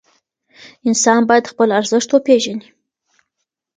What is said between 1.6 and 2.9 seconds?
ارزښت وپېژني.